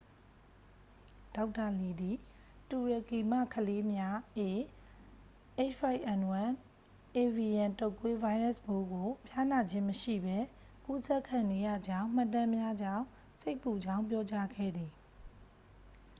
[1.35, 2.17] ဒေါက်တာလီသည်
[2.71, 4.39] တူရကီမှကလေးများ ah
[5.59, 5.89] ၅
[6.19, 6.35] n၁
[7.15, 10.37] အေဗီယန် တုတ်ကွေး ဗိုင်းရပ်စ်ပိုးကို ဖျားနာခြင်းမရှိပဲ
[10.85, 13.05] ကူးစက်ခံနေရကြောင်း မှတ်တမ်းများကြောင့်
[13.39, 14.91] စိတ်ပူကြောင်းပြောကြားခဲ့သည်။